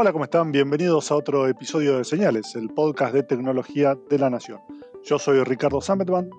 [0.00, 0.52] Hola, ¿cómo están?
[0.52, 4.60] Bienvenidos a otro episodio de Señales, el podcast de tecnología de la Nación.
[5.04, 6.30] Yo soy Ricardo Sametban.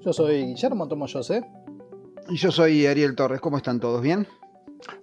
[0.00, 1.42] Yo soy Guillermo Tomo José.
[2.30, 3.42] Y yo soy Ariel Torres.
[3.42, 4.00] ¿Cómo están todos?
[4.00, 4.26] ¿Bien?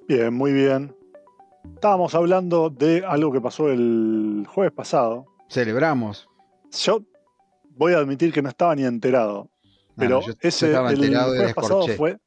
[0.08, 0.96] Bien, muy bien.
[1.76, 5.28] Estábamos hablando de algo que pasó el jueves pasado.
[5.48, 6.28] Celebramos.
[6.72, 7.02] Yo
[7.76, 9.52] voy a admitir que no estaba ni enterado.
[9.96, 12.18] Pero yo- yo ese estaba el enterado jueves pasado fue.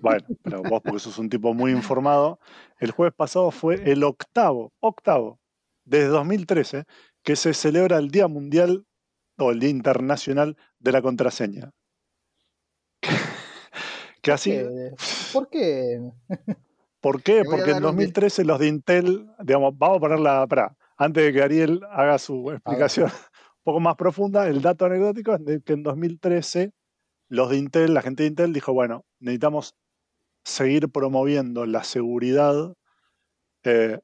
[0.00, 2.38] Bueno, pero vos porque sos un tipo muy informado.
[2.78, 5.38] El jueves pasado fue el octavo, octavo,
[5.84, 6.84] desde 2013,
[7.22, 8.86] que se celebra el Día Mundial
[9.38, 11.70] o el Día Internacional de la Contraseña.
[14.22, 14.94] que así, Eh,
[15.32, 16.00] ¿Por qué?
[17.00, 17.42] ¿Por qué?
[17.44, 21.32] Porque en dar un 2013 los de Intel, digamos, vamos a ponerla, para antes de
[21.32, 23.06] que Ariel haga su explicación
[23.58, 26.72] un poco más profunda, el dato anecdótico es de que en 2013
[27.28, 29.74] los de Intel, la gente de Intel dijo, bueno, necesitamos
[30.44, 32.74] seguir promoviendo la seguridad
[33.64, 34.00] eh,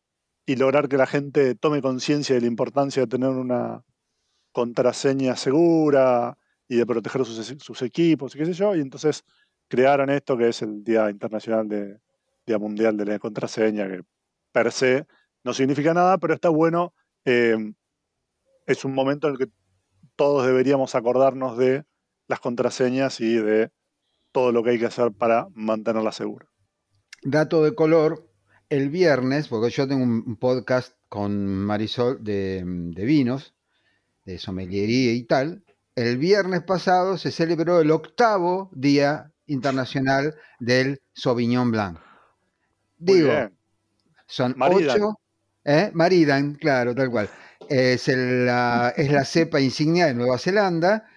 [0.46, 3.84] y lograr que la gente tome conciencia de la importancia de tener una
[4.52, 9.24] contraseña segura y de proteger sus, equipos y qué sé yo, y entonces
[9.68, 12.00] crearon esto que es el Día Internacional de,
[12.46, 14.02] Día Mundial de la Contraseña, que
[14.52, 15.06] per se
[15.44, 16.94] no significa nada, pero está bueno.
[17.24, 17.56] eh,
[18.66, 19.52] es un momento en el que
[20.16, 21.84] todos deberíamos acordarnos de
[22.31, 23.70] las contraseñas y de
[24.33, 26.47] todo lo que hay que hacer para mantenerla segura.
[27.23, 28.27] Dato de color.
[28.70, 33.53] El viernes, porque yo tengo un podcast con Marisol de, de vinos,
[34.25, 35.64] de sommeliería y tal.
[35.97, 41.98] El viernes pasado se celebró el octavo Día Internacional del Sauvignon Blanc.
[42.96, 43.33] Digo.
[44.29, 44.96] Son Maridan.
[45.02, 45.20] ocho.
[45.64, 45.90] ¿eh?
[45.92, 47.29] Maridan, claro, tal cual.
[47.69, 51.08] Es, el, la, es la cepa insignia de Nueva Zelanda.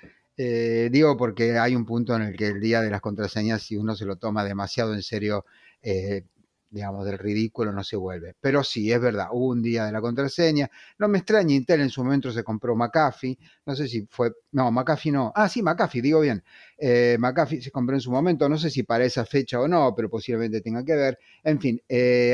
[0.46, 3.78] Eh, digo porque hay un punto en el que el día de las contraseñas, si
[3.78, 5.46] uno se lo toma demasiado en serio,
[5.82, 6.26] eh,
[6.70, 8.36] digamos, del ridículo no se vuelve.
[8.42, 10.70] Pero sí, es verdad, hubo un día de la contraseña.
[10.98, 13.38] No me extraña, Intel en su momento se compró McAfee.
[13.66, 14.34] No sé si fue.
[14.52, 15.32] No, McAfee no.
[15.34, 16.44] Ah, sí, McAfee, digo bien.
[16.78, 19.94] Eh, McAfee se compró en su momento, no sé si para esa fecha o no,
[19.96, 21.20] pero posiblemente tenga que ver.
[21.44, 21.82] En fin,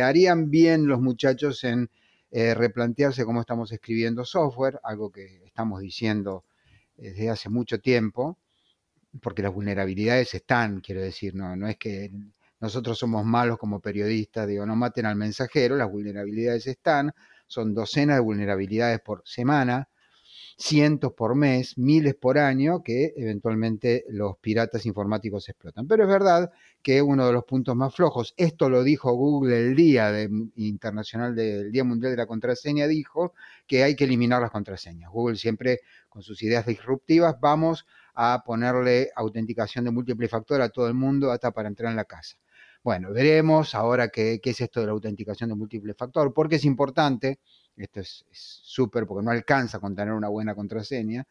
[0.03, 1.89] harían bien los muchachos en
[2.31, 6.43] replantearse cómo estamos escribiendo software, algo que estamos diciendo
[7.01, 8.37] desde hace mucho tiempo,
[9.21, 12.11] porque las vulnerabilidades están, quiero decir, no, no es que
[12.59, 17.11] nosotros somos malos como periodistas, digo, no maten al mensajero, las vulnerabilidades están,
[17.47, 19.87] son docenas de vulnerabilidades por semana,
[20.59, 25.87] cientos por mes, miles por año, que eventualmente los piratas informáticos explotan.
[25.87, 26.51] Pero es verdad
[26.83, 30.11] que uno de los puntos más flojos, esto lo dijo Google el día
[30.55, 33.33] internacional del Día Mundial de la Contraseña, dijo
[33.67, 35.09] que hay que eliminar las contraseñas.
[35.09, 40.89] Google siempre con sus ideas disruptivas, vamos a ponerle autenticación de múltiple factor a todo
[40.89, 42.35] el mundo hasta para entrar en la casa.
[42.83, 46.65] Bueno, veremos ahora qué, qué es esto de la autenticación de múltiple factor, porque es
[46.65, 47.39] importante,
[47.83, 51.25] esto es súper porque no alcanza con tener una buena contraseña,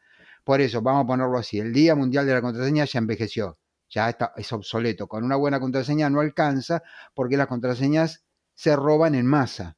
[0.44, 4.08] por eso vamos a ponerlo así, el Día Mundial de la Contraseña ya envejeció, ya
[4.08, 6.82] está, es obsoleto, con una buena contraseña no alcanza
[7.14, 9.76] porque las contraseñas se roban en masa.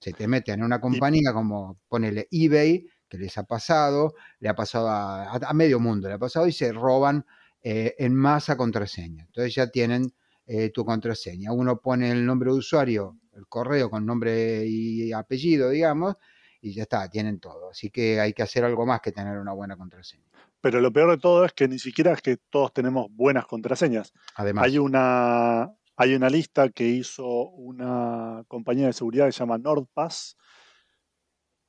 [0.00, 4.54] Se te meten en una compañía como ponele eBay, que les ha pasado, le ha
[4.54, 7.26] pasado a medio mundo, le ha pasado y se roban
[7.60, 9.24] eh, en masa contraseña.
[9.24, 10.14] Entonces ya tienen
[10.46, 11.52] eh, tu contraseña.
[11.52, 16.16] Uno pone el nombre de usuario, el correo con nombre y apellido, digamos,
[16.60, 17.70] y ya está, tienen todo.
[17.70, 20.24] Así que hay que hacer algo más que tener una buena contraseña.
[20.60, 24.12] Pero lo peor de todo es que ni siquiera es que todos tenemos buenas contraseñas.
[24.34, 29.58] Además, Hay una, hay una lista que hizo una compañía de seguridad que se llama
[29.58, 30.36] NordPass,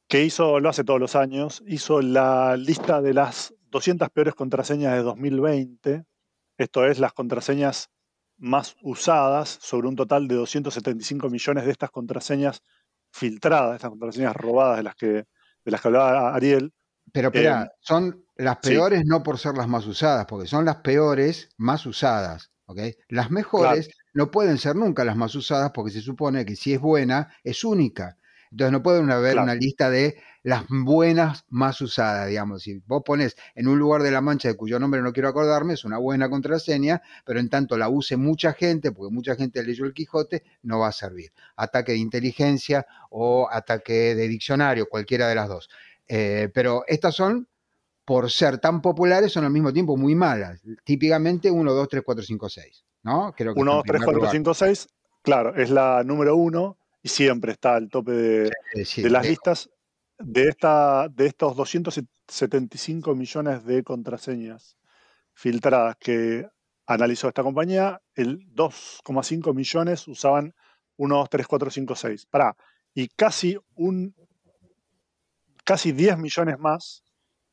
[0.08, 4.96] que hizo, lo hace todos los años, hizo la lista de las 200 peores contraseñas
[4.96, 6.06] de 2020.
[6.58, 7.92] Esto es las contraseñas
[8.40, 12.64] más usadas sobre un total de 275 millones de estas contraseñas
[13.12, 16.74] filtradas, estas contraseñas robadas de las que, de las que hablaba Ariel.
[17.12, 18.72] pero espera, eh, son las sí.
[18.72, 22.52] peores no por ser las más usadas, porque son las peores más usadas.
[23.08, 26.80] Las mejores no pueden ser nunca las más usadas porque se supone que si es
[26.80, 28.18] buena, es única.
[28.52, 29.44] Entonces no puede haber Claro.
[29.44, 32.64] una lista de las buenas más usadas, digamos.
[32.64, 35.74] Si vos pones en un lugar de la mancha de cuyo nombre no quiero acordarme,
[35.74, 39.86] es una buena contraseña, pero en tanto la use mucha gente, porque mucha gente leyó
[39.86, 41.32] el Quijote, no va a servir.
[41.56, 45.70] Ataque de inteligencia o ataque de diccionario, cualquiera de las dos.
[46.08, 47.48] Eh, pero estas son,
[48.06, 50.62] por ser tan populares, son al mismo tiempo muy malas.
[50.84, 52.86] Típicamente 1, 2, 3, 4, 5, 6.
[53.04, 53.34] ¿no?
[53.36, 54.88] Creo que 1, 2, 3, 4, 5, 6.
[55.22, 59.28] Claro, es la número uno y siempre está al tope de, sí, sí, de las
[59.28, 59.70] listas
[60.18, 64.78] de, esta, de estos 275 millones de contraseñas
[65.34, 66.48] filtradas que
[66.86, 70.54] analizó esta compañía, el 2,5 millones usaban
[70.98, 72.26] 1, 2, 3, 4, 5, 6.
[72.26, 72.56] Pará,
[72.94, 74.14] y casi un
[75.64, 77.04] casi 10 millones más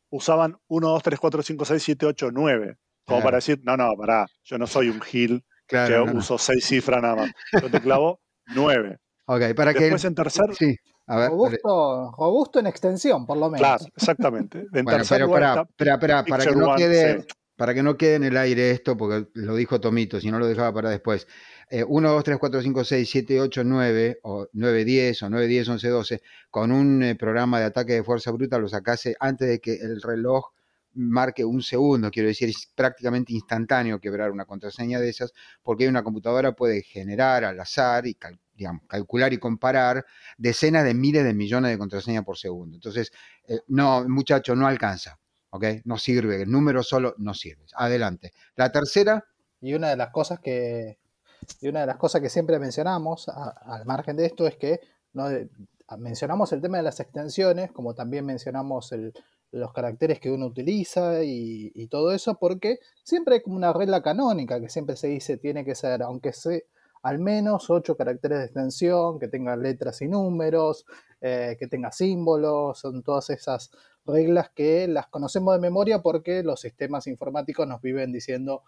[0.08, 2.76] usaban 1, 2, 3, 4, 5, 6, 7, 8, 9.
[3.04, 3.25] Como claro.
[3.25, 6.38] para decir, no, no, pará, yo no soy un gil claro, que no, uso no.
[6.38, 7.31] 6 cifras nada más.
[7.52, 8.99] Yo te clavo 9.
[9.26, 10.08] Ok, para Después que.
[10.08, 10.55] en tercer.
[10.56, 10.76] Sí.
[11.08, 13.61] A ver, robusto, robusto, en extensión, por lo menos.
[13.61, 14.67] Claro, exactamente.
[14.73, 17.28] En bueno, tercer pero lugar para, para, para, para que no One, quede, sí.
[17.56, 20.46] para que no quede en el aire esto, porque lo dijo Tomito, si no lo
[20.46, 21.28] dejaba para después.
[21.70, 25.46] Eh, 1, 2, 3, 4, 5, 6, 7, 8, 9, o 9, 10, o 9,
[25.46, 29.49] 10, 11, 12, con un eh, programa de ataque de fuerza bruta lo sacase antes
[29.49, 30.52] de que el reloj
[30.94, 35.32] marque un segundo, quiero decir, es prácticamente instantáneo quebrar una contraseña de esas,
[35.62, 40.05] porque una computadora puede generar al azar y cal, digamos, calcular y comparar
[40.38, 42.76] decenas de miles de millones de contraseñas por segundo.
[42.76, 43.12] Entonces,
[43.47, 45.19] eh, no, muchacho, no alcanza,
[45.50, 45.64] ¿ok?
[45.85, 47.67] No sirve, el número solo no sirve.
[47.75, 48.32] Adelante.
[48.56, 49.25] La tercera.
[49.61, 50.99] Y una de las cosas que,
[51.61, 54.81] y una de las cosas que siempre mencionamos, al margen de esto, es que
[55.12, 55.29] ¿no?
[55.99, 59.12] mencionamos el tema de las extensiones, como también mencionamos el,
[59.52, 64.02] los caracteres que uno utiliza y, y, todo eso, porque siempre hay como una regla
[64.02, 66.61] canónica que siempre se dice tiene que ser, aunque sea
[67.02, 70.87] al menos ocho caracteres de extensión, que tenga letras y números,
[71.20, 73.70] eh, que tenga símbolos, son todas esas
[74.04, 78.62] reglas que las conocemos de memoria porque los sistemas informáticos nos viven diciendo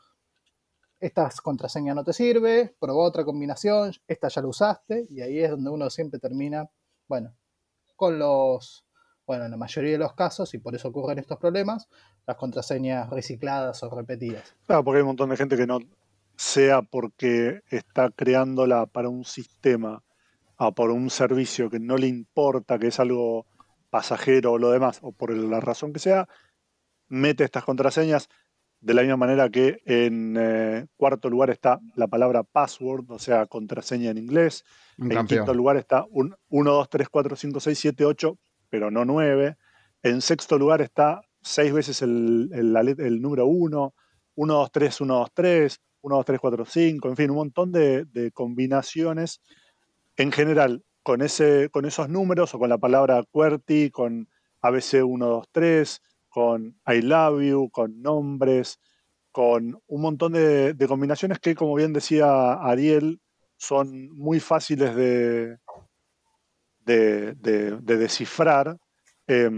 [1.00, 5.50] esta contraseña no te sirve, probá otra combinación, esta ya la usaste, y ahí es
[5.50, 6.68] donde uno siempre termina,
[7.06, 7.34] bueno,
[7.94, 8.84] con los
[9.28, 11.86] bueno, en la mayoría de los casos, y por eso ocurren estos problemas,
[12.26, 14.56] las contraseñas recicladas o repetidas.
[14.66, 15.80] Claro, porque hay un montón de gente que no
[16.38, 20.04] sea porque está creándola para un sistema
[20.56, 23.46] o por un servicio que no le importa, que es algo
[23.90, 26.28] pasajero o lo demás, o por la razón que sea,
[27.08, 28.28] mete estas contraseñas
[28.80, 33.46] de la misma manera que en eh, cuarto lugar está la palabra password, o sea,
[33.46, 34.64] contraseña en inglés.
[34.96, 35.40] Un en campeón.
[35.40, 38.38] quinto lugar está un 1, 2, 3, 4, 5, 6, 7, 8,
[38.70, 39.56] pero no 9.
[40.04, 43.94] En sexto lugar está seis veces el, el, el número 1,
[44.36, 47.72] 1, 2, 3, 1, 2, 3, 1, 2, 3, 4, 5, en fin, un montón
[47.72, 49.40] de, de combinaciones.
[50.16, 54.28] En general, con, ese, con esos números o con la palabra QWERTY, con
[54.60, 58.80] ABC 1, 2, 3, con I love you, con nombres,
[59.30, 63.20] con un montón de, de combinaciones que, como bien decía Ariel,
[63.56, 65.58] son muy fáciles de,
[66.80, 68.76] de, de, de descifrar
[69.26, 69.50] eh,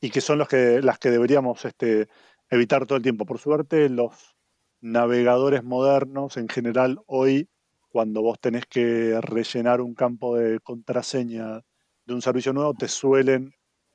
[0.00, 2.08] y que son los que, las que deberíamos este,
[2.50, 3.26] evitar todo el tiempo.
[3.26, 4.36] Por suerte, los
[4.80, 7.48] navegadores modernos en general hoy,
[7.88, 11.62] cuando vos tenés que rellenar un campo de contraseña
[12.04, 13.52] de un servicio nuevo, te suelen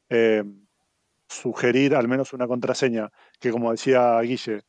[0.09, 0.43] eh,
[1.27, 3.09] sugerir al menos una contraseña
[3.39, 4.61] que, como decía Guille,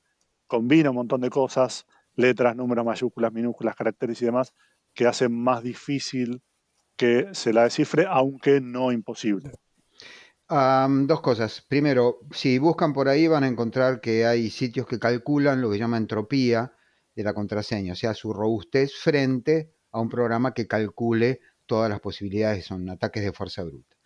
[0.47, 4.55] combina un montón de cosas, letras, números, mayúsculas, minúsculas, caracteres y demás,
[4.95, 6.43] que hacen más difícil
[6.97, 9.51] que se la descifre, aunque no imposible.
[10.55, 11.65] Dos cosas.
[11.67, 15.79] Primero, si buscan por ahí van a encontrar que hay sitios que calculan lo que
[15.79, 16.73] llama entropía
[17.17, 21.99] de la contraseña, o sea, su robustez frente a un programa que calcule todas las
[21.99, 23.97] posibilidades, son ataques de fuerza bruta.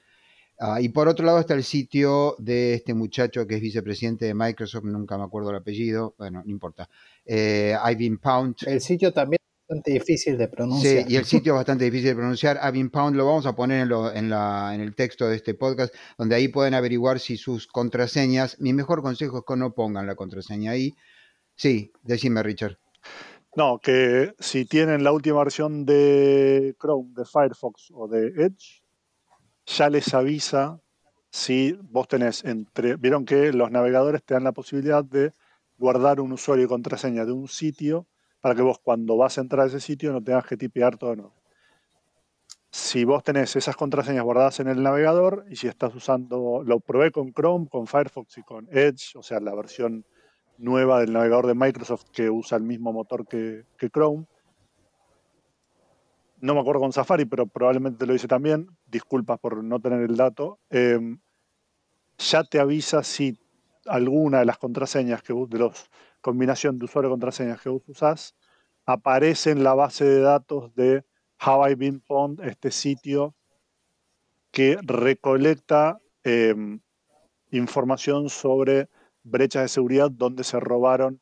[0.59, 4.33] Uh, y por otro lado está el sitio de este muchacho que es vicepresidente de
[4.33, 6.89] Microsoft, nunca me acuerdo el apellido, bueno, no importa.
[7.27, 8.57] Eh, Ivan Pound.
[8.67, 9.38] El sitio también
[9.69, 11.07] bastante difícil de pronunciar.
[11.07, 12.59] Sí, y el sitio es bastante difícil de pronunciar.
[12.63, 15.55] Avin Pound lo vamos a poner en, lo, en, la, en, el texto de este
[15.55, 18.59] podcast, donde ahí pueden averiguar si sus contraseñas.
[18.61, 20.95] Mi mejor consejo es que no pongan la contraseña ahí.
[21.55, 22.79] Sí, decime, Richard.
[23.57, 28.83] No, que si tienen la última versión de Chrome, de Firefox o de Edge,
[29.67, 30.81] ya les avisa
[31.31, 32.97] si vos tenés entre.
[32.97, 35.33] Vieron que los navegadores te dan la posibilidad de
[35.77, 38.07] guardar un usuario y contraseña de un sitio
[38.41, 41.17] para que vos cuando vas a entrar a ese sitio no tengas que tipear todo
[41.17, 41.35] no.
[42.71, 47.11] Si vos tenés esas contraseñas guardadas en el navegador y si estás usando, lo probé
[47.11, 50.05] con Chrome, con Firefox y con Edge, o sea, la versión
[50.59, 54.27] nueva del navegador de Microsoft que usa el mismo motor que, que Chrome.
[56.41, 58.69] No me acuerdo con Safari, pero probablemente lo hice también.
[58.87, 60.61] Disculpas por no tener el dato.
[60.71, 61.01] Eh,
[62.19, 63.41] ya te avisa si
[63.87, 68.35] alguna de las contraseñas que de los combinación de usuario y contraseñas que vos usás,
[68.87, 71.05] aparece en la base de datos de
[71.45, 73.35] How I Been Pond, este sitio
[74.51, 76.55] que recolecta eh,
[77.51, 78.89] información sobre
[79.23, 81.21] brechas de seguridad donde se robaron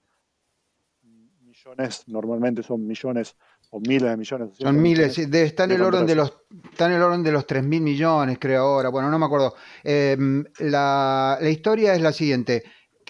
[1.56, 3.36] millones, normalmente son millones
[3.70, 4.56] o miles de millones.
[4.56, 6.32] Son miles, está en el orden de los
[6.70, 8.90] está en el orden de los 3 mil millones, creo ahora.
[8.90, 9.54] Bueno, no me acuerdo.
[9.82, 12.62] Em, la, la, historia es la siguiente.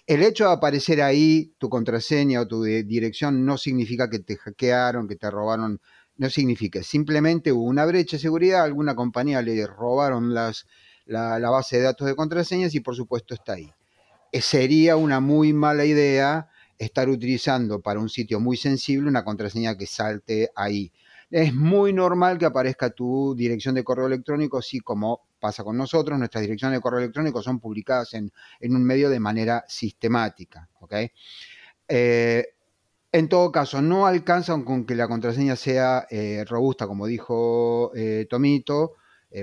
[0.07, 5.09] El hecho de aparecer ahí tu contraseña o tu dirección no significa que te hackearon,
[5.09, 5.81] que te robaron,
[6.17, 6.81] no significa.
[6.85, 10.67] Simplemente hubo una brecha de seguridad, alguna compañía le robaron las,
[11.07, 13.73] la, la base de datos de contraseñas y por supuesto está ahí.
[14.31, 16.49] Eh, sería una muy mala idea
[16.79, 20.93] estar utilizando para un sitio muy sensible una contraseña que salte ahí.
[21.31, 26.19] Es muy normal que aparezca tu dirección de correo electrónico, así como pasa con nosotros.
[26.19, 30.69] Nuestras direcciones de correo electrónico son publicadas en, un medio de manera sistemática.
[31.89, 32.45] Eh,
[33.13, 38.27] en todo caso, no alcanzan con que la contraseña sea eh, robusta, como dijo eh,
[38.29, 38.95] Tomito,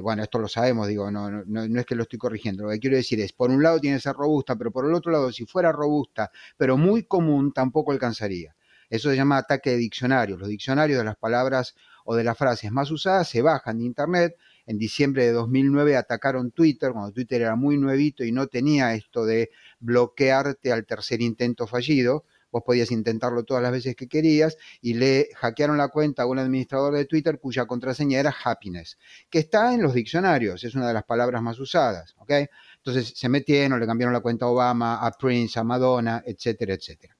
[0.02, 2.64] bueno, esto lo sabemos, digo, no, no, no, es que lo estoy corrigiendo.
[2.64, 4.94] Lo que quiero decir es, por un lado tiene que ser robusta, pero por el
[4.96, 8.56] otro lado, si fuera robusta, pero muy común, tampoco alcanzaría.
[8.94, 10.40] Eso se llama ataque de diccionarios.
[10.40, 11.74] Los diccionarios de las palabras
[12.06, 14.38] o de las frases más usadas se bajan de Internet.
[14.66, 19.26] En diciembre de 2009 atacaron Twitter, cuando Twitter era muy nuevito y no tenía esto
[19.26, 24.94] de bloquearte al tercer intento fallido vos podías intentarlo todas las veces que querías y
[24.94, 29.74] le hackearon la cuenta a un administrador de Twitter cuya contraseña era happiness, que está
[29.74, 32.32] en los diccionarios, es una de las palabras más usadas, ¿ok?
[32.78, 37.18] Entonces se metieron, le cambiaron la cuenta a Obama, a Prince, a Madonna, etcétera, etcétera.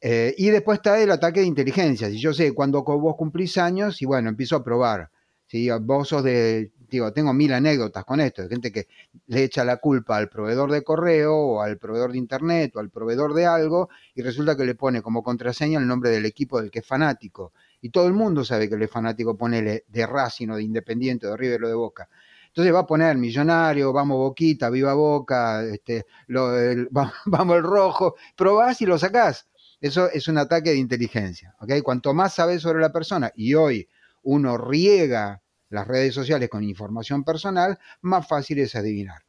[0.00, 2.08] Eh, y después está el ataque de inteligencia.
[2.08, 5.10] Si yo sé cuando vos cumplís años, y bueno, empiezo a probar.
[5.46, 8.86] Si vos sos de digo, tengo mil anécdotas con esto, de gente que
[9.26, 12.90] le echa la culpa al proveedor de correo o al proveedor de internet o al
[12.90, 16.70] proveedor de algo y resulta que le pone como contraseña el nombre del equipo del
[16.70, 17.52] que es fanático.
[17.80, 21.36] Y todo el mundo sabe que el fanático pone de Racing o de Independiente de
[21.36, 22.08] River o de Boca.
[22.48, 28.86] Entonces va a poner millonario, vamos Boquita, viva Boca, este, vamos el rojo, probás y
[28.86, 29.48] lo sacás.
[29.80, 31.54] Eso es un ataque de inteligencia.
[31.60, 31.82] ¿okay?
[31.82, 33.88] Cuanto más sabes sobre la persona, y hoy
[34.24, 39.22] uno riega las redes sociales con información personal, más fácil es adivinar.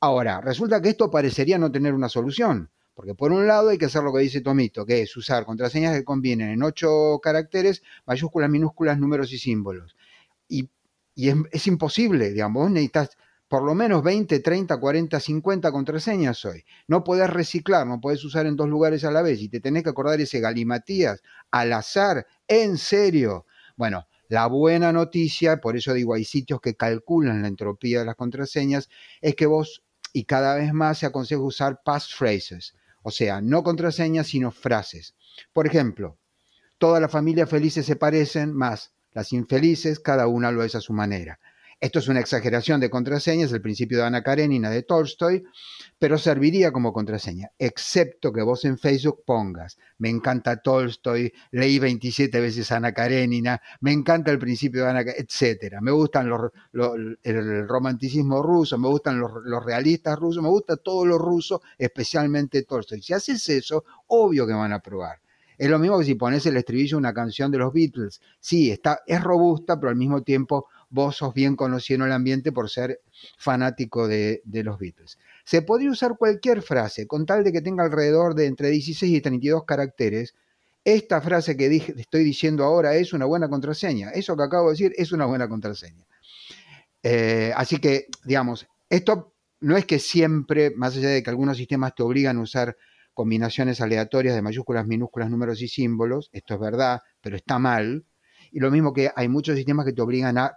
[0.00, 3.84] Ahora, resulta que esto parecería no tener una solución, porque por un lado hay que
[3.84, 8.50] hacer lo que dice Tomito, que es usar contraseñas que convienen en ocho caracteres, mayúsculas,
[8.50, 9.96] minúsculas, números y símbolos.
[10.48, 10.68] Y,
[11.16, 16.64] es, imposible, digamos, necesitas por lo menos 20, 30, 40, 50 contraseñas hoy.
[16.88, 19.82] No podés reciclar, no podés usar en dos lugares a la vez y te tenés
[19.82, 23.46] que acordar ese galimatías al azar, en serio.
[23.76, 28.16] Bueno, la buena noticia, por eso digo, hay sitios que calculan la entropía de las
[28.16, 28.88] contraseñas,
[29.20, 29.84] es que vos,
[30.14, 35.14] y cada vez más se aconseja usar passphrases, o sea, no contraseñas, sino frases.
[35.52, 36.16] Por ejemplo,
[36.78, 40.94] todas las familias felices se parecen, más las infelices, cada una lo es a su
[40.94, 41.38] manera.
[41.82, 45.42] Esto es una exageración de contraseñas, el principio de Ana Karenina de Tolstoy,
[45.98, 52.38] pero serviría como contraseña, excepto que vos en Facebook pongas, me encanta Tolstoy, leí 27
[52.38, 55.80] veces Ana Karenina, me encanta el principio de Ana etcétera.
[55.80, 56.52] Me gustan los,
[57.24, 62.62] el romanticismo ruso, me gustan los, los realistas rusos, me gusta todo lo ruso, especialmente
[62.62, 63.02] Tolstoy.
[63.02, 65.18] Si haces eso, obvio que van a probar.
[65.58, 68.20] Es lo mismo que si pones el estribillo de una canción de los Beatles.
[68.40, 72.52] Sí, está, es robusta, pero al mismo tiempo vos sos bien conocido en el ambiente
[72.52, 73.00] por ser
[73.38, 75.18] fanático de, los Beatles.
[75.44, 79.20] Se podría usar cualquier frase, con tal de que tenga alrededor de entre 16 y
[79.20, 80.34] 32 caracteres.
[80.84, 84.10] Esta frase que estoy diciendo ahora es una buena contraseña.
[84.10, 86.04] Eso que acabo de decir es una buena contraseña.
[87.02, 91.94] Eh, así que, digamos, esto no es que siempre, más allá de que algunos sistemas
[91.94, 92.76] te obligan a usar
[93.14, 98.04] combinaciones aleatorias de mayúsculas, minúsculas, números y símbolos, esto es verdad, pero está mal,
[98.52, 100.54] y lo mismo que hay muchos sistemas que te obligan a,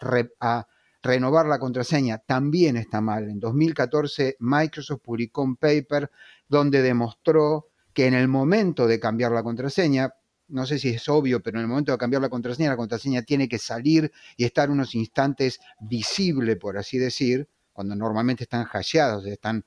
[1.01, 3.29] renovar la contraseña, también está mal.
[3.29, 6.09] En 2014 Microsoft publicó un paper
[6.47, 10.15] donde demostró que en el momento de cambiar la contraseña,
[10.47, 13.21] no sé si es obvio, pero en el momento de cambiar la contraseña, la contraseña
[13.21, 19.27] tiene que salir y estar unos instantes visible, por así decir, cuando normalmente están hasheados,
[19.27, 19.63] están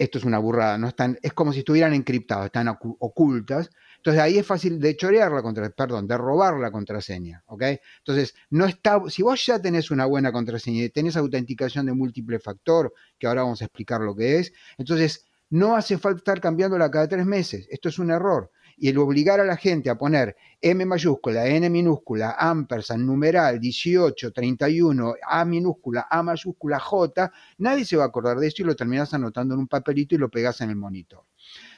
[0.00, 3.68] esto es una burrada, no están, es como si estuvieran encriptados, están ocultas.
[4.00, 7.62] Entonces ahí es fácil de chorear la contraseña, perdón, de robar la contraseña, ¿ok?
[7.98, 12.38] Entonces, no está, si vos ya tenés una buena contraseña y tenés autenticación de múltiple
[12.38, 16.90] factor, que ahora vamos a explicar lo que es, entonces no hace falta estar cambiándola
[16.90, 17.66] cada tres meses.
[17.70, 21.68] Esto es un error y el obligar a la gente a poner M mayúscula, N
[21.68, 28.38] minúscula, ampersand, numeral, 18, 31, A minúscula, A mayúscula, J, nadie se va a acordar
[28.38, 31.24] de esto y lo terminas anotando en un papelito y lo pegas en el monitor.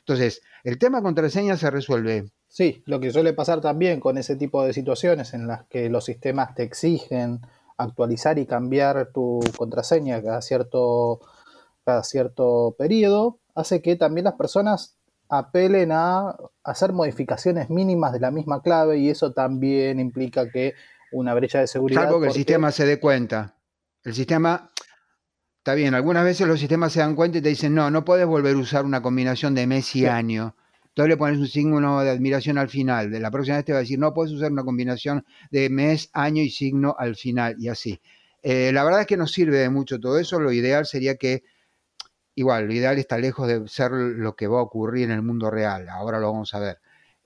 [0.06, 2.30] Entonces, el tema contraseña se resuelve.
[2.49, 6.04] Sí, lo que suele pasar también con ese tipo de situaciones en las que los
[6.04, 7.40] sistemas te exigen
[7.78, 11.21] actualizar y cambiar tu contraseña cada cierto
[11.85, 14.97] cada cierto periodo, hace que también las personas
[15.28, 20.75] apelen a hacer modificaciones mínimas de la misma clave y eso también implica que
[21.11, 22.04] una brecha de seguridad.
[22.04, 23.56] Salvo que el sistema se dé cuenta.
[24.04, 24.71] El sistema,
[25.62, 28.26] está bien, algunas veces los sistemas se dan cuenta y te dicen, no, no puedes
[28.26, 30.57] volver a usar una combinación de mes y año.
[30.88, 33.12] Entonces le pones un signo de admiración al final.
[33.12, 36.11] De la próxima vez te va a decir, no puedes usar una combinación de mes,
[36.14, 38.00] año y signo al final y así.
[38.42, 40.40] Eh, la verdad es que no sirve de mucho todo eso.
[40.40, 41.45] Lo ideal sería que,
[42.35, 45.49] igual, lo ideal está lejos de ser lo que va a ocurrir en el mundo
[45.49, 45.88] real.
[45.90, 46.78] Ahora lo vamos a ver.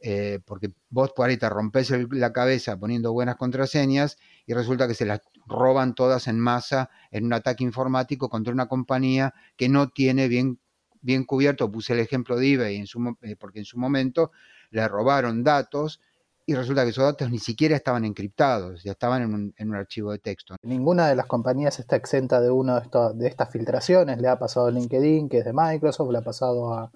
[0.02, 4.92] Eh, porque vos por ahí te rompes la cabeza poniendo buenas contraseñas y resulta que
[4.92, 9.88] se las roban todas en masa en un ataque informático contra una compañía que no
[9.88, 10.58] tiene bien
[11.06, 12.86] bien cubierto, puse el ejemplo de eBay, en
[13.22, 14.32] eh, porque en su momento
[14.70, 16.00] le robaron datos
[16.44, 19.22] y resulta que esos datos ni siquiera estaban encriptados, ya estaban
[19.56, 20.56] en un, archivo de texto.
[20.62, 24.66] Ninguna de las compañías está exenta de una de, de, estas filtraciones, le ha pasado
[24.66, 26.90] a LinkedIn, que es de Microsoft, le ha pasado a,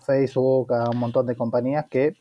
[0.00, 2.16] Facebook, a un montón de compañías que...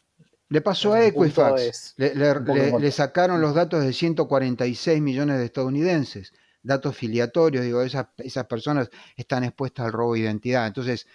[0.49, 6.31] Le pasó a Equifax, le, sacaron los datos de 146 millones de estadounidenses
[6.67, 10.67] datos filiatorios, digo, esas, esas personas están expuestas al robo de identidad.
[10.67, 11.07] Entonces,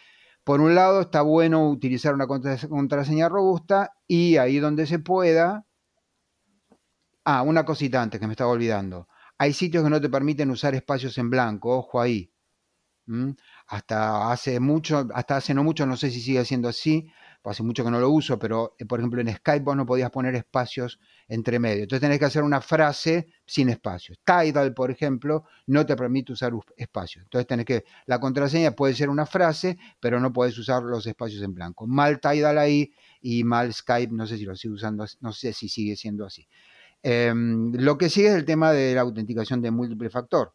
[0.45, 5.65] por un lado, está bueno utilizar una contraseña robusta y ahí donde se pueda.
[7.25, 9.07] Ah, una cosita antes que me estaba olvidando.
[9.39, 12.33] Hay sitios que no te permiten usar espacios en blanco, ojo ahí.
[13.67, 17.09] Hasta hace mucho, hasta hace no mucho, no sé si sigue siendo así,
[17.45, 20.11] hace mucho que no lo uso, pero eh, por ejemplo en Skype vos no podías
[20.11, 21.83] poner espacios entre medio.
[21.83, 24.19] Entonces tenés que hacer una frase sin espacios.
[24.25, 27.25] Tidal, por ejemplo, no te permite usar espacios.
[27.25, 31.43] Entonces tenés que, la contraseña puede ser una frase, pero no puedes usar los espacios
[31.43, 31.87] en blanco.
[31.87, 35.69] Mal Tidal ahí y mal Skype, no sé si lo sigue usando, no sé si
[35.69, 36.47] sigue siendo así.
[37.03, 40.55] Em, lo que sigue es el tema de la autenticación de múltiple factor.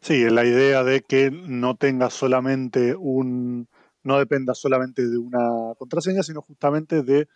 [0.00, 3.68] Sí, la idea de que no tengas solamente un,
[4.06, 7.28] no dependa solamente de una contraseña, sino justamente de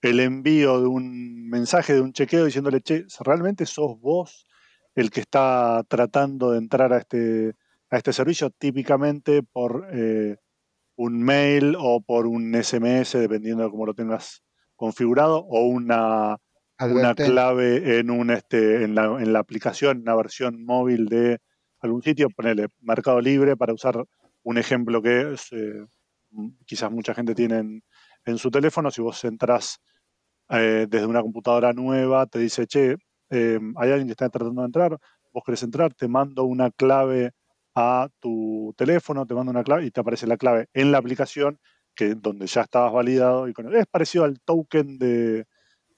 [0.00, 4.46] el envío de un mensaje, de un chequeo diciéndole, che, ¿realmente sos vos
[4.94, 7.54] el que está tratando de entrar a este,
[7.90, 8.50] a este servicio?
[8.50, 10.36] Típicamente por eh,
[10.96, 14.42] un mail o por un SMS, dependiendo de cómo lo tengas
[14.76, 16.36] configurado, o una,
[16.78, 21.38] una clave en, un, este, en, la, en la aplicación, una versión móvil de
[21.80, 24.04] algún sitio, ponele Mercado Libre para usar
[24.44, 25.52] un ejemplo que es...
[25.52, 25.84] Eh,
[26.66, 27.82] quizás mucha gente tiene
[28.24, 29.80] en, su teléfono, si vos entras
[30.48, 32.96] eh, desde una computadora nueva, te dice, che,
[33.30, 34.98] eh, hay alguien que está tratando de entrar,
[35.32, 37.32] vos querés entrar, te mando una clave
[37.74, 41.58] a tu teléfono, te mando una clave y te aparece la clave en la aplicación
[41.94, 43.48] que donde ya estabas validado.
[43.48, 45.46] Y es parecido al token de,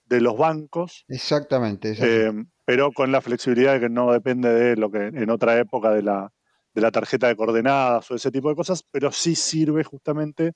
[0.08, 1.04] los bancos.
[1.08, 1.94] Exactamente.
[1.98, 2.32] Eh,
[2.64, 6.02] pero con la flexibilidad de que no depende de lo que en otra época de
[6.02, 6.32] la,
[6.74, 10.52] de la tarjeta de coordenadas o ese tipo de cosas, pero sí sirve justamente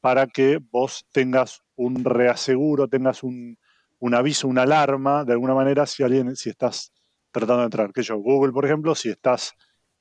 [0.00, 3.58] para que vos tengas un reaseguro, tengas un,
[4.14, 6.92] aviso, una alarma, de alguna manera, si alguien, si estás
[7.32, 7.92] tratando de entrar.
[7.92, 9.52] Que yo, Google, por ejemplo, si estás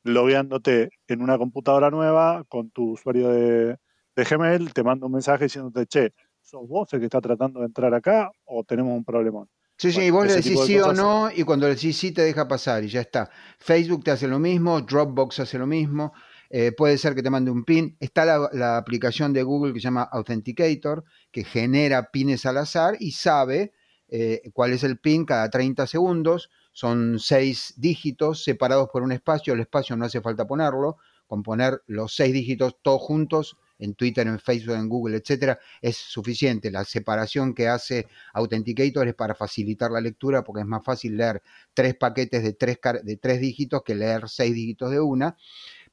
[0.03, 3.77] logueándote en una computadora nueva con tu usuario de,
[4.15, 7.65] de Gmail, te manda un mensaje diciéndote, che, ¿sos vos el que está tratando de
[7.65, 9.49] entrar acá o tenemos un problemón?
[9.77, 12.23] Sí, sí, y vos le decís sí o no, y cuando le decís sí te
[12.23, 13.29] deja pasar y ya está.
[13.59, 16.13] Facebook te hace lo mismo, Dropbox hace lo mismo,
[16.49, 17.95] eh, puede ser que te mande un pin.
[17.99, 23.11] Está la, aplicación de Google que se llama Authenticator, que genera pines al azar y
[23.11, 23.71] sabe
[24.07, 26.49] eh, cuál es el pin cada 30 segundos.
[26.71, 31.83] Son seis dígitos separados por un espacio, el espacio no hace falta ponerlo, con poner
[31.85, 36.71] los seis dígitos todos juntos en Twitter, en Facebook, en Google, etcétera, es suficiente.
[36.71, 41.41] La separación que hace Authenticator es para facilitar la lectura porque es más fácil leer
[41.73, 45.37] tres paquetes de tres, dígitos que leer seis dígitos de una.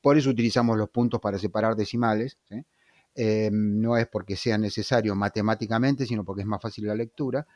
[0.00, 2.38] Por eso utilizamos los puntos para separar decimales.
[3.16, 7.46] Eh, no es porque sea necesario matemáticamente, sino porque es más fácil la lectura.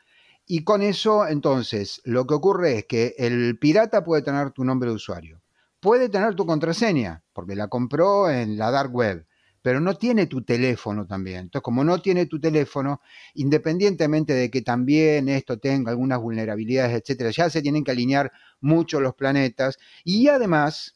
[0.51, 4.89] Y con eso, entonces, lo que ocurre es que el pirata puede tener tu nombre
[4.89, 5.41] de usuario,
[5.79, 9.27] puede tener tu contraseña, porque la compró en la dark web,
[9.61, 11.39] pero no tiene tu teléfono también.
[11.41, 13.01] Entonces, como no tiene tu teléfono,
[13.35, 18.99] independientemente de que también esto tenga algunas vulnerabilidades, etcétera, ya se tienen que alinear mucho
[19.01, 19.77] los planetas.
[20.03, 20.95] Y además,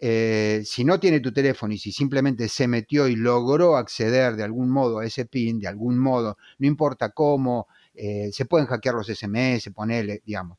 [0.00, 4.44] eh, si no tiene tu teléfono y si simplemente se metió y logró acceder de
[4.44, 8.94] algún modo a ese PIN, de algún modo, no importa cómo, eh, se pueden hackear
[8.94, 10.58] los SMS, ponerle, digamos.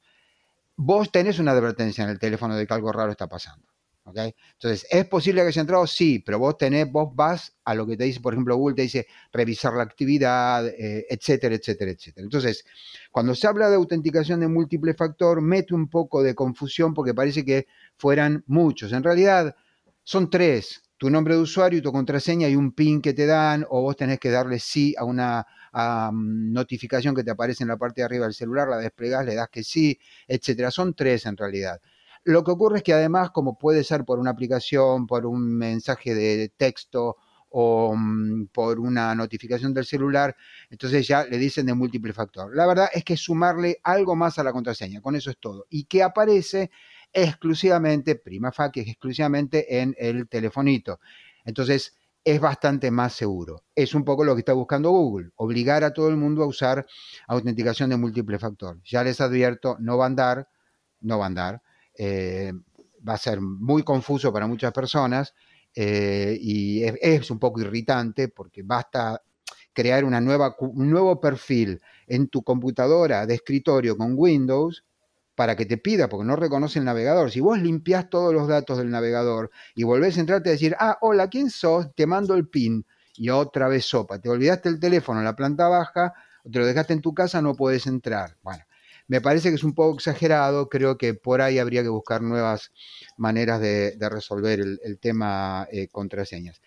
[0.77, 3.68] Vos tenés una advertencia en el teléfono de que algo raro está pasando.
[4.15, 5.87] Entonces, ¿es posible que haya entrado?
[5.87, 8.81] Sí, pero vos tenés, vos vas a lo que te dice, por ejemplo, Google te
[8.83, 12.23] dice revisar la actividad, eh, etcétera, etcétera, etcétera.
[12.23, 12.63] Entonces,
[13.11, 17.45] cuando se habla de autenticación de múltiple factor, mete un poco de confusión porque parece
[17.45, 17.67] que
[17.97, 18.91] fueran muchos.
[18.93, 19.55] En realidad,
[20.03, 23.65] son tres, tu nombre de usuario y tu contraseña y un PIN que te dan,
[23.69, 27.77] o vos tenés que darle sí a una mm, notificación que te aparece en la
[27.77, 30.71] parte de arriba del celular, la desplegás, le das que sí, etcétera.
[30.71, 31.79] Son tres en realidad.
[32.23, 36.13] Lo que ocurre es que además, como puede ser por una aplicación, por un mensaje
[36.13, 37.17] de texto
[37.49, 40.35] o mm, por una notificación del celular,
[40.69, 42.55] entonces ya le dicen de múltiple factor.
[42.55, 45.65] La verdad es que sumarle algo más a la contraseña, con eso es todo.
[45.69, 46.71] Y que aparece
[47.11, 50.99] exclusivamente, prima facie, exclusivamente en el telefonito.
[51.45, 53.63] Entonces, es bastante más seguro.
[53.75, 56.85] Es un poco lo que está buscando Google, obligar a todo el mundo a usar
[57.27, 58.79] autenticación de múltiple factor.
[58.83, 60.49] Ya les advierto, no va a andar,
[61.01, 61.61] no va a andar.
[62.01, 62.53] Eh,
[63.05, 65.33] va a ser muy confuso para muchas personas
[65.75, 69.21] eh, y es, un poco irritante porque basta
[69.73, 74.85] crear una nueva, un nuevo perfil en tu computadora de escritorio con Windows
[75.35, 77.31] para que te pida, porque no reconoce el navegador.
[77.31, 80.97] Si vos limpias todos los datos del navegador y volvés a entrarte a decir, ah,
[81.01, 81.93] hola, ¿quién sos?
[81.95, 82.85] Te mando el PIN.
[83.15, 84.19] Y otra vez sopa.
[84.19, 86.13] Te olvidaste el teléfono en la planta baja,
[86.49, 88.37] te lo dejaste en tu casa, no puedes entrar.
[88.41, 88.63] Bueno,
[89.09, 90.69] me parece que es un poco exagerado.
[90.69, 92.71] Creo que por ahí habría que buscar nuevas
[93.17, 96.61] maneras de, resolver el, tema eh, contraseñas.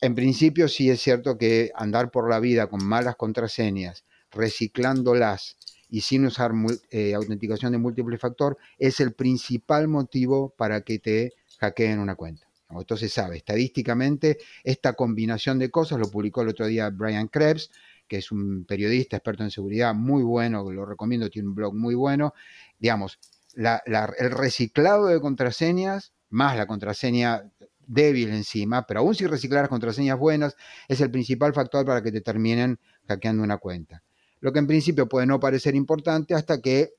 [0.00, 5.56] En principio, sí es cierto que andar por la vida con malas contraseñas, reciclándolas,
[5.88, 6.52] y sin usar
[6.90, 12.46] eh, autenticación de múltiple factor es el principal motivo para que te hackeen una cuenta.
[12.80, 17.70] Esto se sabe, estadísticamente esta combinación de cosas lo publicó el otro día Brian Krebs,
[18.06, 21.94] que es un periodista experto en seguridad muy bueno, lo recomiendo, tiene un blog muy
[21.94, 22.34] bueno.
[22.78, 23.18] Digamos,
[23.54, 27.50] el reciclado de contraseñas más la contraseña
[27.86, 30.56] débil encima, pero aún si reciclar contraseñas buenas,
[30.88, 34.02] es el principal factor para que te terminen hackeando una cuenta
[34.40, 36.94] lo que en principio puede no parecer importante hasta que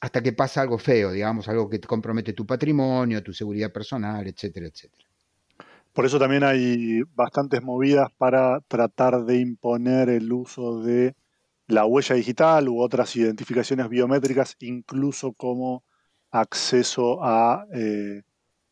[0.00, 4.26] hasta que pasa algo feo, digamos, algo que te compromete tu patrimonio, tu seguridad personal,
[4.28, 5.07] etcétera, etcétera.
[5.98, 11.16] Por eso también hay bastantes movidas para tratar de imponer el uso de
[11.66, 15.82] la huella digital u otras identificaciones biométricas, incluso como
[16.30, 18.22] acceso a eh,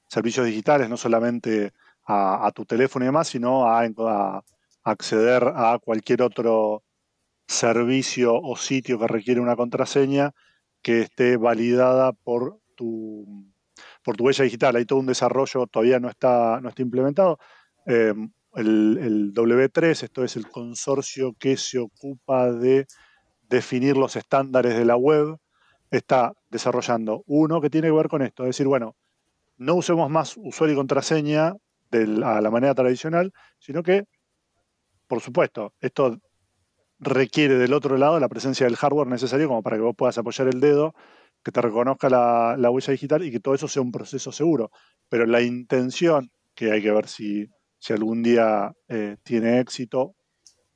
[0.07, 1.73] servicios digitales, no solamente
[2.07, 4.43] a, tu teléfono y demás, sino a, a
[4.85, 6.85] acceder a cualquier otro
[7.49, 10.33] servicio o sitio que requiere una contraseña
[10.81, 13.51] que esté validada por tu,
[14.07, 14.77] por tu digital.
[14.77, 17.39] Hay todo un desarrollo, todavía no está, no está implementado.
[17.87, 22.87] Em, el, el, W3, esto es el consorcio que se ocupa de
[23.49, 25.39] definir los estándares de la web,
[25.91, 28.97] está desarrollando uno que tiene que ver con esto, es decir, bueno,
[29.57, 31.55] no usemos más usuario y contraseña
[31.91, 34.05] de a la manera tradicional, sino que,
[35.09, 36.19] por supuesto, esto
[36.99, 40.49] requiere del otro lado la presencia del hardware necesario como para que vos puedas apoyar
[40.49, 40.95] el dedo,
[41.47, 44.73] que te reconozca la, huella digital y que todo eso sea un proceso seguro.
[45.09, 47.47] Pero la intención, que hay que ver si,
[47.79, 50.17] si algún día eh, tiene éxito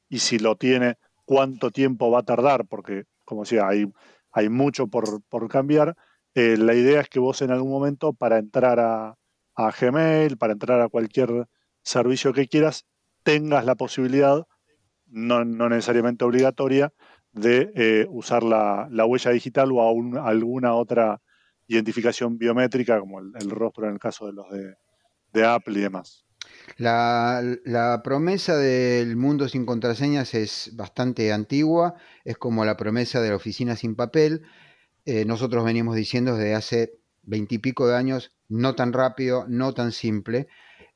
[0.09, 3.93] y si lo tiene, cuánto tiempo va a tardar, porque como decía, hay,
[4.31, 5.97] hay mucho por, cambiar.
[6.35, 9.17] Eh, la idea es que vos en algún momento para entrar a,
[9.57, 11.49] a Gmail, para entrar a cualquier
[11.83, 12.87] servicio que quieras,
[13.25, 14.47] tengas la posibilidad
[15.07, 16.93] no, necesariamente obligatoria,
[17.33, 19.83] de eh, usar la, huella digital o
[20.23, 21.21] alguna otra
[21.67, 24.47] identificación biométrica, como el, rostro en el caso de los
[25.33, 26.25] de, Apple y demás.
[26.77, 33.37] La, promesa del mundo sin contraseñas es bastante antigua, es como la promesa de la
[33.37, 34.43] oficina sin papel.
[35.05, 40.49] Eh, nosotros venimos diciendo desde hace veintipico de años, no tan rápido, no tan simple.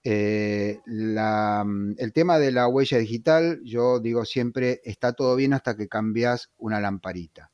[0.07, 5.77] Eh, mm, el tema de la huella digital, yo digo siempre, está todo bien hasta
[5.77, 7.51] que cambias una lamparita.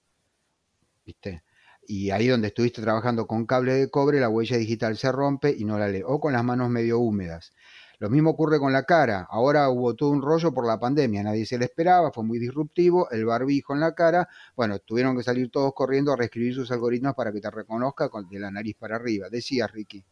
[1.06, 1.44] ¿Viste?
[1.86, 5.64] Y ahí donde estuviste trabajando con cable de cobre, la huella digital se rompe y
[5.64, 6.02] no la lee.
[6.04, 7.52] O con las manos medio húmedas.
[8.00, 9.26] Lo mismo ocurre con la cara.
[9.28, 13.10] Ahora hubo todo un rollo por la pandemia, nadie se le esperaba, fue muy disruptivo,
[13.10, 14.26] el barbijo en la cara.
[14.56, 18.26] Bueno, tuvieron que salir todos corriendo a reescribir sus algoritmos para que te reconozca con,
[18.26, 19.28] de la nariz para arriba.
[19.28, 20.02] Decía Ricky.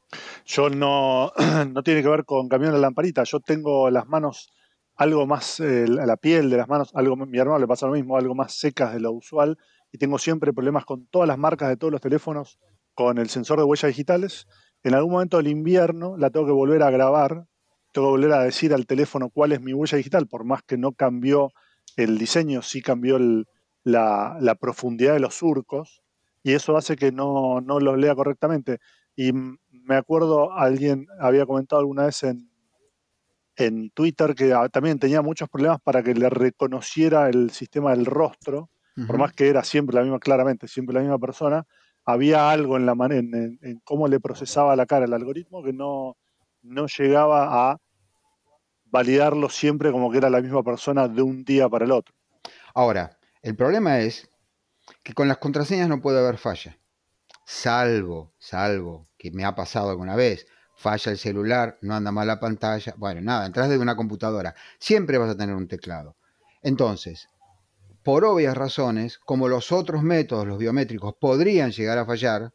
[0.44, 1.33] Yo no,
[1.72, 4.51] no tiene que ver con cambiar la lamparita, yo tengo las manos
[4.94, 8.18] algo más, eh, la piel de las manos, algo, mi hermano le pasa lo mismo,
[8.18, 9.57] algo más secas de lo usual
[9.90, 12.59] y tengo siempre problemas con todas las marcas de todos los teléfonos
[12.92, 14.46] con el sensor de huellas digitales.
[14.83, 17.46] En algún momento del invierno la tengo que volver a grabar
[17.92, 20.77] tengo que volver a decir al teléfono cuál es mi huella digital, por más que
[20.77, 21.53] no cambió
[21.96, 23.18] el diseño, sí cambió
[23.85, 26.03] la, profundidad de los surcos,
[26.42, 28.79] y eso hace que no, no los lea correctamente.
[29.16, 32.51] Y me acuerdo, alguien había comentado alguna vez en,
[33.57, 38.70] en Twitter que también tenía muchos problemas para que le reconociera el sistema del rostro,
[39.07, 41.64] por más que era siempre la misma, claramente, siempre la misma persona,
[42.05, 46.16] había algo en la en, en, cómo le procesaba la cara el algoritmo que no,
[46.68, 47.78] no llegaba a
[48.87, 52.14] validarlo siempre como que era la misma persona de un día para el otro.
[52.74, 54.28] Ahora, el problema es
[55.02, 56.78] que con las contraseñas no puede haber falla.
[57.44, 62.40] Salvo, salvo, que me ha pasado alguna vez, falla el celular, no anda mal la
[62.40, 66.16] pantalla, bueno, nada, entras de una computadora, siempre vas a tener un teclado.
[66.62, 67.28] Entonces,
[68.02, 72.52] por obvias razones, como los otros métodos, los biométricos, podrían llegar a fallar,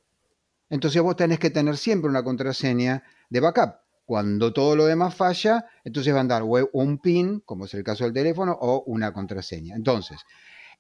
[0.70, 3.83] entonces vos tenés que tener siempre una contraseña de backup.
[4.06, 8.04] Cuando todo lo demás falla, entonces va a dar un PIN, como es el caso
[8.04, 9.76] del teléfono, o una contraseña.
[9.76, 10.20] Entonces,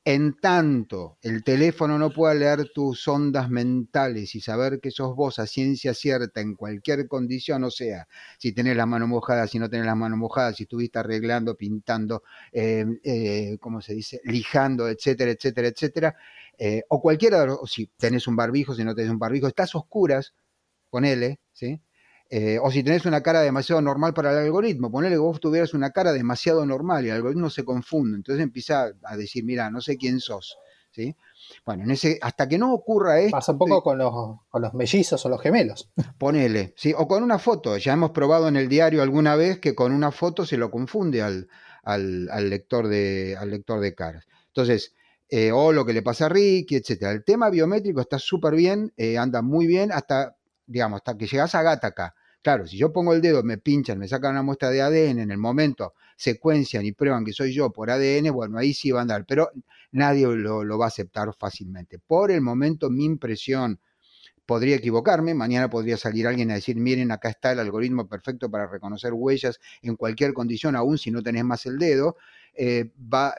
[0.05, 5.39] en tanto el teléfono no pueda leer tus ondas mentales y saber que sos vos
[5.39, 8.07] a ciencia cierta en cualquier condición, o sea,
[8.37, 12.23] si tenés las manos mojadas, si no tenés las manos mojadas, si estuviste arreglando, pintando,
[12.51, 14.19] eh, eh, ¿cómo se dice?
[14.25, 16.15] Lijando, etcétera, etcétera, etcétera,
[16.57, 20.33] eh, o cualquiera, o si tenés un barbijo, si no tenés un barbijo, estás oscuras,
[20.89, 21.81] ponele, ¿sí?
[22.35, 25.75] Eh, o si tenés una cara demasiado normal para el algoritmo, ponele que vos tuvieras
[25.75, 29.81] una cara demasiado normal y el algoritmo se confunde, entonces empieza a decir, mira, no
[29.81, 30.57] sé quién sos.
[30.89, 31.15] ¿sí?
[31.63, 33.37] Bueno, en ese, hasta que no ocurra esto...
[33.37, 34.11] Pasa un poco con los,
[34.49, 35.91] con los mellizos o los gemelos.
[36.17, 36.91] Ponele, ¿sí?
[36.97, 37.77] o con una foto.
[37.77, 41.21] Ya hemos probado en el diario alguna vez que con una foto se lo confunde
[41.21, 41.47] al,
[41.83, 44.25] al, lector, de, al lector de caras.
[44.47, 44.95] Entonces,
[45.29, 47.03] eh, o lo que le pasa a Ricky, etc.
[47.11, 51.53] El tema biométrico está súper bien, eh, anda muy bien, hasta, digamos, hasta que llegas
[51.53, 54.81] a Gataca Claro, si yo pongo el dedo, me pinchan, me sacan una muestra de
[54.81, 58.91] ADN, en el momento secuencian y prueban que soy yo por ADN, bueno, ahí sí
[58.91, 59.49] va a andar, pero
[59.93, 61.99] nadie lo, va a aceptar fácilmente.
[61.99, 63.79] Por el momento, mi impresión,
[64.45, 68.67] podría equivocarme, mañana podría salir alguien a decir, miren, acá está el algoritmo perfecto para
[68.67, 72.17] reconocer huellas en cualquier condición, aún si no tenés más el dedo,
[72.55, 73.35] eh, va,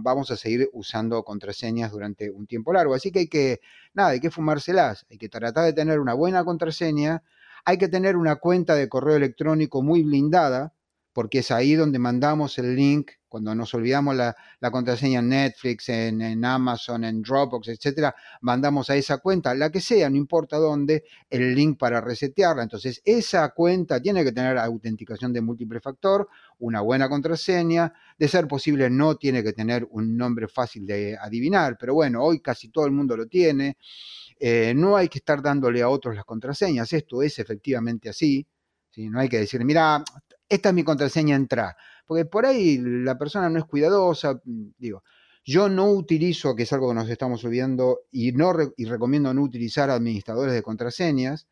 [0.00, 2.94] vamos a seguir usando contraseñas durante un tiempo largo.
[2.94, 3.60] Así que hay que,
[3.94, 7.22] nada, hay que fumárselas, hay que tratar de tener una buena contraseña,
[7.66, 10.72] hay que tener una cuenta de correo electrónico muy blindada,
[11.12, 14.36] porque es ahí donde mandamos el link, cuando nos olvidamos la,
[14.70, 20.08] contraseña en Netflix, en, Amazon, en Dropbox, etcétera, mandamos a esa cuenta, la que sea,
[20.08, 22.62] no importa dónde, el link para resetearla.
[22.62, 26.28] Entonces, esa cuenta tiene que tener autenticación de múltiple factor,
[26.60, 31.76] una buena contraseña, de ser posible no tiene que tener un nombre fácil de adivinar,
[31.80, 33.76] pero bueno, hoy casi todo el mundo lo tiene.
[34.38, 38.46] Eh, no hay que estar dándole a otros las contraseñas, esto es efectivamente así.
[38.96, 40.02] No hay que decir, mira,
[40.48, 41.76] esta es mi contraseña, entra.
[42.06, 44.40] Porque por ahí la persona no es cuidadosa.
[44.44, 45.02] Mm, digo,
[45.44, 49.42] yo no utilizo, que es algo que nos estamos olvidando, y, no y recomiendo no
[49.42, 51.46] utilizar administradores de contraseñas.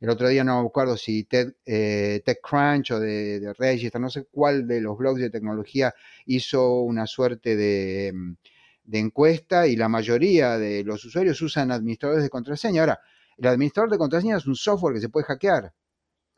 [0.00, 4.26] El otro día no me acuerdo si eh, TechCrunch o de, de Register, no sé
[4.30, 5.94] cuál de los blogs de tecnología
[6.26, 8.32] hizo una suerte de mm,
[8.88, 12.80] de encuesta y la mayoría de los usuarios usan administradores de contraseña.
[12.80, 13.00] Ahora,
[13.36, 15.74] el administrador de contraseña es un software que se puede hackear.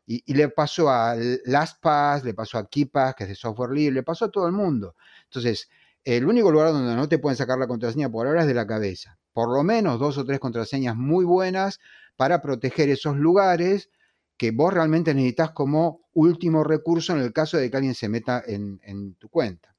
[0.05, 4.03] Y, le pasó a LastPass, le pasó a KeePass, que es de software libre, le
[4.03, 4.95] pasó a todo el mundo.
[5.23, 5.69] Entonces,
[6.03, 8.67] el único lugar donde no te pueden sacar la contraseña por ahora es de la
[8.67, 9.17] cabeza.
[9.31, 11.79] Por lo menos dos o tres contraseñas muy buenas
[12.17, 13.89] para proteger esos lugares
[14.35, 18.43] que vos realmente necesitas como último recurso en el caso de que alguien se meta
[18.45, 19.70] en tu cuenta.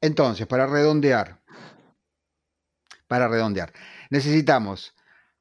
[0.00, 1.40] Entonces, para redondear,
[3.06, 3.72] para redondear,
[4.10, 4.94] necesitamos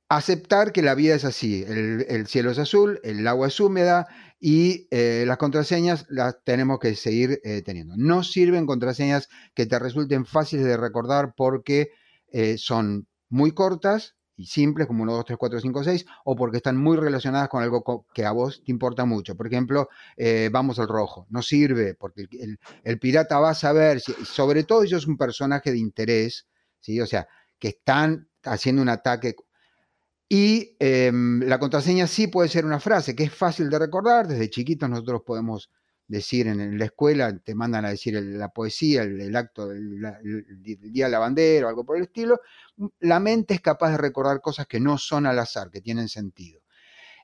[0.09, 1.63] aceptar que la vida es así.
[1.63, 4.07] El, cielo es azul, el agua es húmeda
[4.39, 7.95] y eh, las contraseñas las tenemos que seguir eh, teniendo.
[7.97, 11.91] No sirven contraseñas que te resulten fáciles de recordar porque
[12.31, 16.57] eh, son muy cortas y simples como 1, 2, 3, 4, 5, 6, o porque
[16.57, 19.35] están muy relacionadas con algo que a vos te importa mucho.
[19.35, 21.25] Por ejemplo, eh, vamos al rojo.
[21.29, 22.27] No sirve, porque
[22.83, 26.47] el, pirata va a saber, sobre todo ellos es un personaje de interés,
[26.79, 27.01] ¿sí?
[27.01, 29.35] o sea, que están haciendo un ataque.
[30.29, 34.27] Y em, la contraseña sí puede ser una frase que es fácil de recordar.
[34.27, 35.71] Desde chiquitos nosotros podemos
[36.07, 39.99] decir en, la escuela, te mandan a decir la poesía, el, acto del
[40.61, 42.39] Día de la Bandera o algo por el estilo,
[42.99, 46.61] la mente es capaz de recordar cosas que no son al azar, que tienen sentido.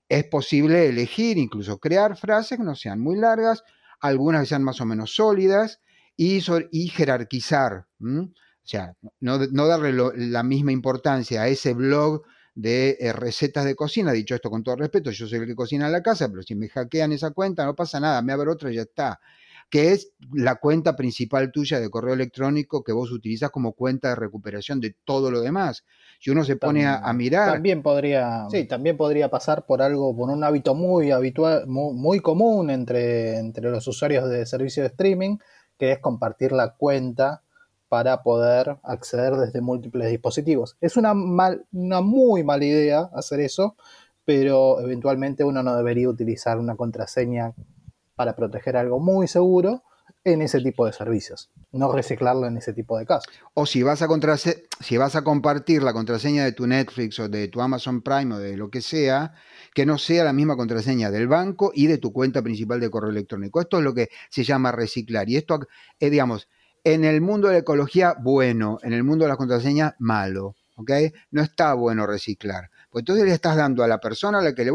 [0.10, 3.64] Es posible elegir, incluso crear frases que no sean muy largas,
[4.00, 5.80] algunas que sean más o menos sólidas
[6.18, 7.88] y, y jerarquizar.
[8.02, 12.24] O sea, no, darle la misma importancia a ese blog
[12.56, 14.12] de eh, recetas de cocina.
[14.12, 16.56] Dicho esto con todo respeto, yo soy el que cocina en la casa, pero si
[16.56, 19.20] me hackean esa cuenta no pasa nada, me abro otra y ya está.
[19.70, 24.16] Que es la cuenta principal tuya de correo electrónico que vos utilizas como cuenta de
[24.16, 25.84] recuperación de todo lo demás.
[26.20, 27.54] Si uno se pone a, mirar.
[27.54, 32.70] También podría, sí, también podría pasar por algo, por un hábito muy habitual, muy, común
[32.70, 35.38] entre, entre los usuarios de servicios de streaming,
[35.80, 37.43] que es compartir la cuenta
[37.94, 40.78] para poder acceder desde múltiples dispositivos.
[40.82, 43.76] Es una, una muy mala idea hacer eso,
[44.26, 47.54] pero eventualmente uno no debería utilizar una contraseña
[48.16, 49.84] para proteger algo muy seguro
[50.24, 53.32] en ese tipo de servicios, no reciclarlo en ese tipo de casos.
[53.54, 54.08] O si vas a,
[54.80, 58.40] si vas a compartir la contraseña de tu Netflix o de tu Amazon Prime o
[58.40, 59.36] de lo que sea,
[59.76, 63.12] que no sea la misma contraseña del banco y de tu cuenta principal de correo
[63.12, 63.62] electrónico.
[63.62, 65.30] Esto es lo que se llama reciclar.
[65.30, 65.60] Y esto,
[66.00, 66.50] es, digamos,
[66.84, 70.56] en el mundo de la ecología, bueno, en el mundo de las contraseñas, malo.
[70.76, 70.92] ¿ok?
[71.32, 72.70] No está bueno reciclar.
[72.90, 74.72] Pues entonces le estás dando a la persona la que le,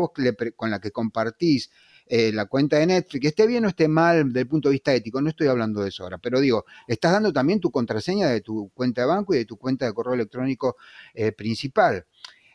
[0.55, 1.71] con la que compartís
[2.07, 4.94] eh, la cuenta de Netflix, esté bien o esté mal desde el punto de vista
[4.94, 8.40] ético, no estoy hablando de eso ahora, pero digo, estás dando también tu contraseña de
[8.40, 10.77] tu cuenta de banco y de tu cuenta de correo electrónico
[11.12, 12.07] eh, principal.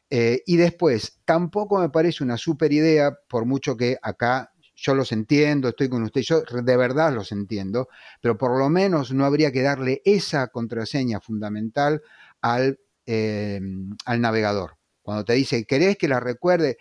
[0.10, 5.12] Eh, y después, tampoco me parece una super idea, por mucho que acá yo los
[5.12, 7.89] entiendo, estoy con usted, yo de verdad los entiendo,
[8.21, 12.01] pero por lo menos no habría que darle esa contraseña fundamental
[12.41, 14.77] al, al navegador.
[15.01, 16.77] Cuando te dice, ¿querés que la recuerde?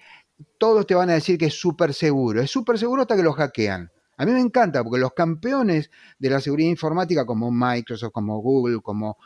[0.59, 2.40] Todos te van a decir que es súper seguro.
[2.40, 3.90] Es súper seguro hasta que lo hackean.
[4.16, 8.81] A mí me encanta porque los campeones de la seguridad informática como Microsoft, como Google,
[8.81, 9.16] como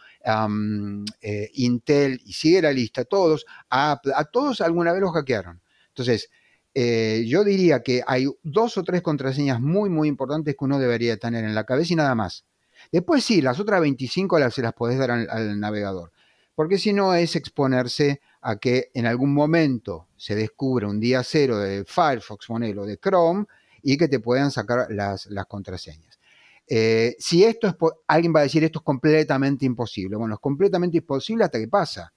[1.21, 4.01] eh, Intel, y sigue la lista, todos, a,
[4.33, 5.61] todos alguna vez los hackearon.
[5.89, 6.31] Entonces,
[6.77, 11.17] eh, yo diría que hay dos o tres contraseñas muy, muy importantes que uno debería
[11.17, 12.45] tener en la cabeza y nada más.
[12.93, 16.13] Después sí, las otras 25 las, se las podés dar al navegador
[16.57, 21.59] porque si no es exponerse a que en algún momento se descubra un día cero
[21.59, 23.45] de Firefox, o de Chrome,
[23.83, 26.19] y que te puedan sacar las, contraseñas.
[26.67, 27.75] Eh, si esto es,
[28.09, 30.17] alguien va a decir esto es completamente imposible.
[30.17, 32.13] Bueno, es completamente imposible hasta que pasa.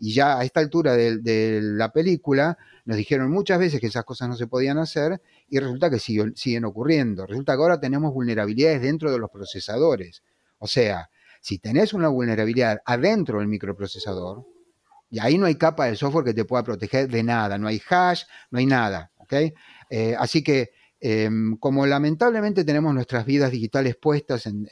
[0.00, 4.28] Y ya a esta altura de, la película nos dijeron muchas veces que esas cosas
[4.28, 7.26] no se podían hacer y resulta que siguen, siguen ocurriendo.
[7.26, 10.22] Resulta que ahora tenemos vulnerabilidades dentro de los procesadores.
[10.58, 11.10] O sea,
[11.40, 14.46] si tenés una vulnerabilidad adentro del microprocesador,
[15.10, 17.80] y ahí no hay capa de software que te pueda proteger de nada, no hay
[17.90, 19.10] hash, no hay nada.
[19.90, 24.66] Eh, así que, em, como lamentablemente tenemos nuestras vidas digitales puestas en,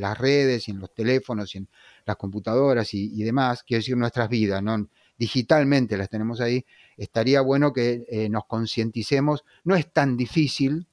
[0.00, 1.68] las redes y en los teléfonos y en
[2.04, 4.88] las computadoras y, demás, quiero decir nuestras vidas, ¿no?
[5.18, 6.64] digitalmente las tenemos ahí,
[6.96, 9.44] estaría bueno que eh, nos concienticemos.
[9.64, 10.86] No es tan difícil,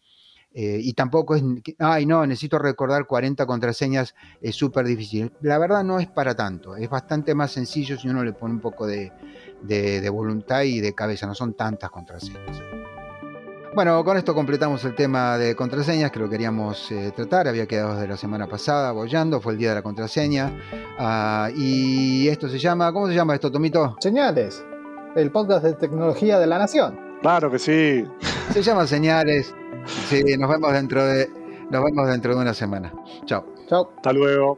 [0.60, 1.43] eh, y tampoco es,
[1.78, 5.32] ay no, necesito recordar 40 contraseñas, es súper difícil.
[5.41, 8.60] La verdad no es para tanto, es bastante más sencillo si uno le pone un
[8.60, 9.12] poco de,
[10.12, 12.60] voluntad y de cabeza, no son tantas contraseñas.
[13.78, 17.94] Bueno, con esto completamos el tema de contraseñas que lo queríamos eh, tratar, había quedado
[17.94, 20.52] desde la semana pasada bollando, fue el día de la contraseña.
[20.98, 23.96] Ah, y esto se llama, ¿cómo se llama esto, Tomito?
[24.00, 24.66] Señales,
[25.16, 27.00] el podcast de tecnología de la nación.
[27.22, 28.04] Claro que sí.
[28.52, 29.54] Se llama Señales.
[30.10, 31.30] Sí, nos vemos dentro de,
[31.70, 32.92] nos vemos dentro de una semana.
[33.26, 33.46] Chao.
[33.70, 33.92] Chao.
[33.96, 34.58] Hasta luego.